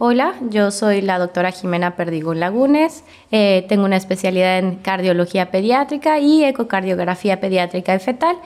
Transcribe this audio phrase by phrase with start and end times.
[0.00, 3.02] Hola, yo soy la doctora Jimena Perdigón Lagunes.
[3.32, 8.36] Eh, tengo una especialidad en cardiología pediátrica y ecocardiografía pediátrica y fetal.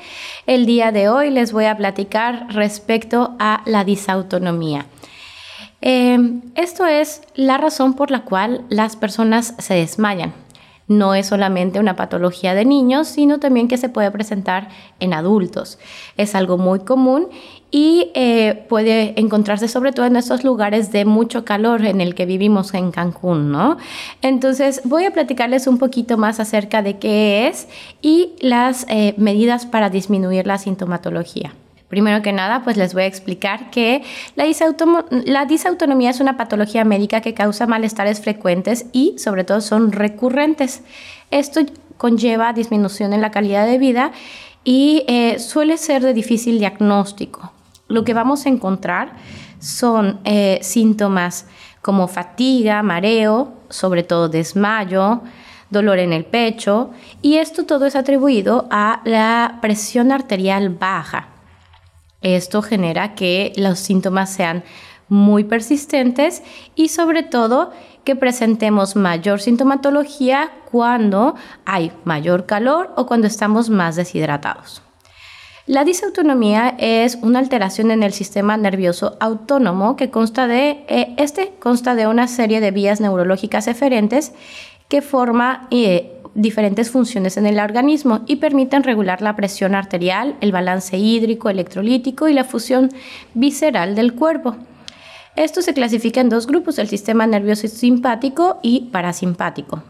[0.46, 4.86] El día de hoy les voy a platicar respecto a la disautonomía.
[5.82, 6.18] Eh,
[6.54, 10.32] esto es la razón por la cual las personas se desmayan
[10.98, 14.68] no es solamente una patología de niños, sino también que se puede presentar
[15.00, 15.78] en adultos.
[16.16, 17.28] Es algo muy común
[17.70, 22.26] y eh, puede encontrarse sobre todo en estos lugares de mucho calor en el que
[22.26, 23.78] vivimos en Cancún, ¿no?
[24.20, 27.68] Entonces voy a platicarles un poquito más acerca de qué es
[28.02, 31.54] y las eh, medidas para disminuir la sintomatología.
[31.92, 34.02] Primero que nada, pues les voy a explicar que
[34.34, 40.84] la, disautonomía es una patología médica que causa malestares frecuentes y sobre todo son recurrentes.
[41.30, 41.60] Esto
[41.98, 44.12] conlleva disminución en la calidad de vida
[44.64, 47.52] y eh, suele ser de difícil diagnóstico.
[47.88, 49.12] Lo que vamos a encontrar
[49.58, 51.44] son eh, síntomas
[51.82, 55.20] como fatiga, mareo, sobre todo desmayo,
[55.68, 61.28] dolor en el pecho y esto todo es atribuido a la presión arterial baja.
[62.22, 64.64] Esto genera que los síntomas sean
[65.08, 66.42] muy persistentes
[66.74, 67.72] y sobre todo
[68.04, 71.34] que presentemos mayor sintomatología cuando
[71.66, 74.82] hay mayor calor o cuando estamos más deshidratados.
[75.66, 81.52] La disautonomía es una alteración en el sistema nervioso autónomo que consta de, eh, este
[81.60, 84.32] consta de una serie de vías neurológicas eferentes
[84.92, 90.52] que forma eh, diferentes funciones en el organismo y permiten regular la presión arterial, el
[90.52, 92.90] balance hídrico, electrolítico y la fusión
[93.32, 94.54] visceral del cuerpo.
[95.34, 99.82] Esto se clasifica en dos grupos, el sistema nervioso simpático y parasimpático.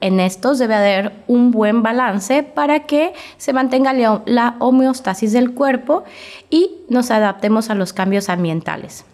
[0.00, 6.02] En estos debe haber un buen balance para que se mantenga la homeostasis del cuerpo
[6.50, 9.04] y nos adaptemos a los cambios ambientales.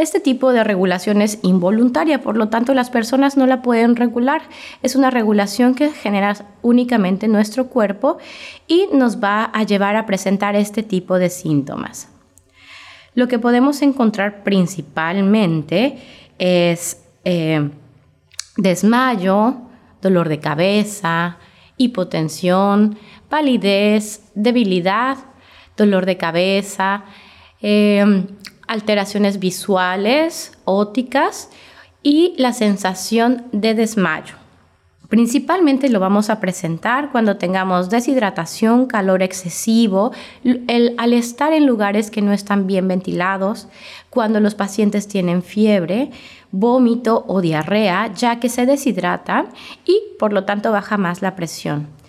[0.00, 4.40] Este tipo de regulación es involuntaria, por lo tanto las personas no la pueden regular.
[4.82, 8.16] Es una regulación que genera únicamente nuestro cuerpo
[8.66, 12.08] y nos va a llevar a presentar este tipo de síntomas.
[13.14, 15.98] Lo que podemos encontrar principalmente
[16.38, 17.68] es eh,
[18.56, 19.56] desmayo,
[20.00, 21.36] dolor de cabeza,
[21.76, 22.96] hipotensión,
[23.28, 25.18] palidez, debilidad,
[25.76, 27.04] dolor de cabeza,
[27.60, 28.24] eh,
[28.70, 31.50] alteraciones visuales, ópticas
[32.04, 34.36] y la sensación de desmayo.
[35.08, 40.12] Principalmente lo vamos a presentar cuando tengamos deshidratación, calor excesivo,
[40.98, 43.66] al estar en lugares que no están bien ventilados,
[44.08, 46.12] cuando los pacientes tienen fiebre,
[46.52, 49.48] vómito o diarrea, ya que se deshidratan
[49.84, 51.99] y por lo tanto baja más la presión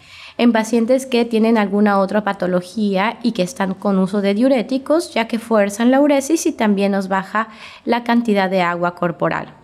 [0.42, 5.28] en pacientes que tienen alguna otra patología y que están con uso de diuréticos, ya
[5.28, 7.50] que fuerzan la uresis y también nos baja
[7.86, 9.61] la cantidad de agua corporal.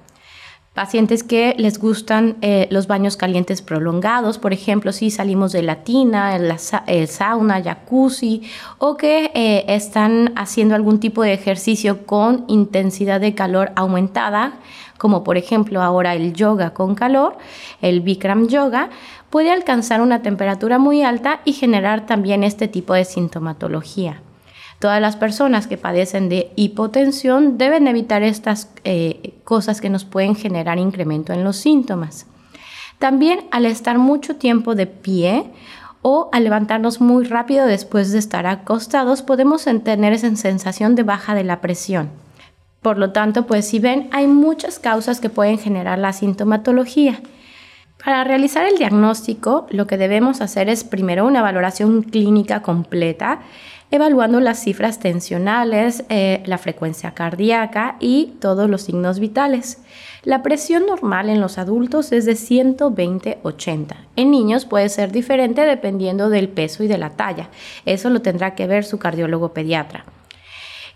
[0.78, 5.78] Pacientes que les gustan eh, los baños calientes prolongados, por ejemplo, si salimos de la
[5.78, 8.44] tina, el, sauna, jacuzzi,
[8.78, 14.60] o que eh, están haciendo algún tipo de ejercicio con intensidad de calor aumentada,
[15.00, 17.40] como por ejemplo ahora el yoga con calor,
[17.82, 18.92] el Bikram yoga,
[19.32, 24.22] puede alcanzar una temperatura muy alta y generar también este tipo de sintomatología.
[24.80, 30.36] Todas las personas que padecen de hipotensión deben evitar estas eh, cosas que nos pueden
[30.36, 32.28] generar incremento en los síntomas.
[33.00, 35.46] También al estar mucho tiempo de pie
[36.02, 41.34] o al levantarnos muy rápido después de estar acostados, podemos tener esa sensación de baja
[41.34, 42.12] de la presión.
[42.82, 47.20] Por lo tanto, pues si ven, hay muchas causas que pueden generar la sintomatología.
[48.04, 53.42] Para realizar el diagnóstico, lo que debemos hacer es primero una valoración clínica completa,
[53.92, 59.80] evaluando las cifras tensionales, eh, la frecuencia cardíaca y todos los signos vitales.
[60.24, 63.96] La presión normal en los adultos es de 120-80.
[64.16, 67.50] En niños puede ser diferente dependiendo del peso y de la talla.
[67.86, 70.06] Eso lo tendrá que ver su cardiólogo pediatra.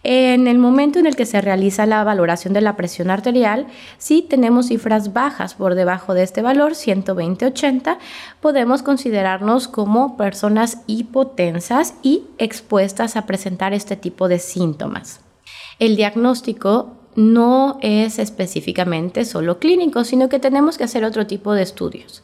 [0.04, 3.68] En el momento en el que se realiza la valoración de la presión arterial,
[4.00, 7.98] si tenemos cifras bajas por debajo de este valor, 120-80,
[8.40, 15.20] podemos considerarnos como personas hipotensas y expuestas a presentar este tipo de síntomas.
[15.78, 21.62] El diagnóstico no es específicamente solo clínico, sino que tenemos que hacer otro tipo de
[21.62, 22.24] estudios.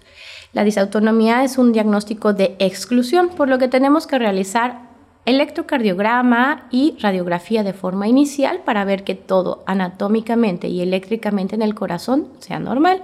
[0.53, 4.86] La disautonomía es un diagnóstico de exclusión, por lo que tenemos que realizar
[5.27, 11.75] electrocardiograma y radiografía de forma inicial para ver que todo anatómicamente y eléctricamente en el
[11.75, 13.03] corazón sea normal.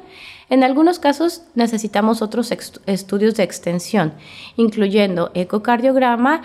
[0.50, 2.52] En algunos casos necesitamos otros
[2.86, 4.14] estudios de extensión,
[4.56, 6.42] incluyendo ecocardiograma,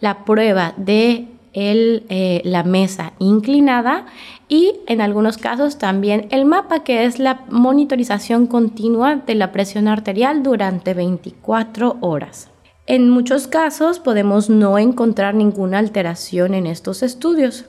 [0.00, 4.06] la prueba de eh, la mesa inclinada
[4.48, 9.86] y en algunos casos también el mapa, que es la monitorización continua de la presión
[9.86, 12.48] arterial durante 24 horas.
[12.90, 17.66] En muchos casos podemos no encontrar ninguna alteración en estos estudios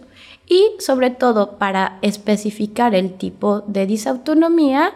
[0.47, 4.94] y sobre todo para especificar el tipo de disautonomía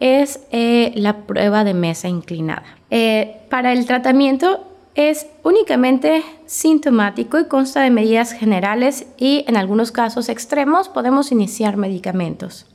[0.00, 2.64] es eh, la prueba de mesa inclinada.
[2.90, 4.64] Eh, para el tratamiento
[4.96, 11.76] es únicamente sintomático y consta de medidas generales y en algunos casos extremos podemos iniciar
[11.76, 12.66] medicamentos.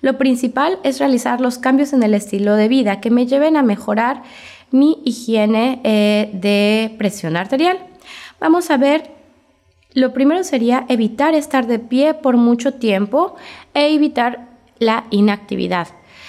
[0.00, 3.64] Lo principal es realizar los cambios en el estilo de vida que me lleven a
[3.64, 4.22] mejorar
[4.70, 7.78] mi higiene eh, de presión arterial.
[8.40, 9.10] Vamos a ver,
[9.94, 13.36] lo primero sería evitar estar de pie por mucho tiempo
[13.74, 14.48] e evitar
[14.78, 15.88] la inactividad.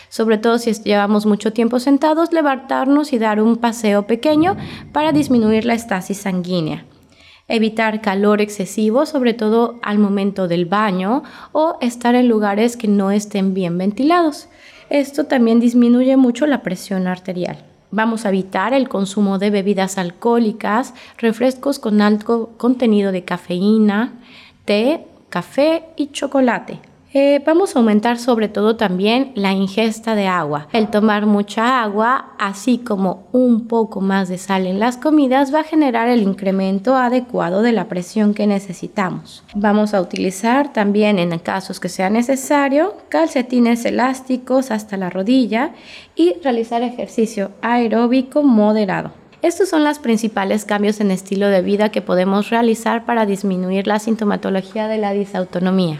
[0.10, 4.58] Sobre todo si llevamos mucho tiempo sentados, levantarnos y dar un paseo pequeño
[4.92, 6.86] para disminuir la estasis sanguínea
[7.50, 13.12] evitar calor excesivo, sobre todo al momento del baño o estar en lugares que no
[13.12, 14.48] estén bien ventilados.
[14.90, 17.69] Esto también disminuye mucho la presión arterial.
[17.92, 24.14] Vamos a evitar el consumo de bebidas alcohólicas, refrescos con alto contenido de cafeína,
[24.66, 26.89] té, café y chocolate.
[27.12, 30.68] Eh, vamos a aumentar sobre todo también la ingesta de agua.
[30.72, 35.62] El tomar mucha agua, así como un poco más de sal en las comidas, va
[35.62, 39.44] a generar el incremento adecuado de la presión que necesitamos.
[39.56, 45.72] Vamos a utilizar también en casos que sea necesario calcetines elásticos hasta la rodilla
[46.16, 49.12] y realizar ejercicio aeróbico moderado.
[49.42, 53.98] Estos son los principales cambios en estilo de vida que podemos realizar para disminuir la
[53.98, 56.00] sintomatología de la disautonomía.